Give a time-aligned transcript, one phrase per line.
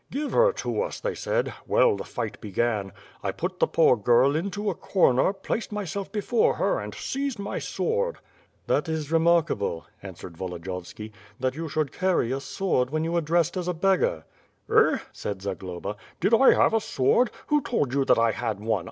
[0.09, 1.53] Give her to us they said.
[1.67, 2.91] Well, the fight began.
[3.19, 7.59] 1 put the poor girl into a corner, placed myself before her, and seized my
[7.59, 8.17] sword...,"
[8.65, 13.55] "That is remarkable," interrupted Volodiyovski, "that you should carry a sword when you were dressed
[13.55, 14.25] as a beggar."
[14.75, 17.29] "Eh," said Zagloba, "did I have a sword?
[17.45, 18.79] Who told you that I had one?